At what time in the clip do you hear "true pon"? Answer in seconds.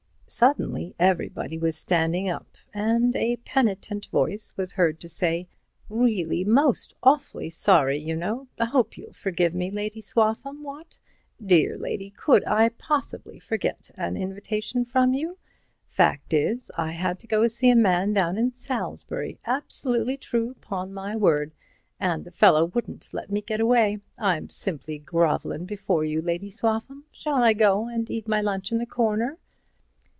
20.15-20.93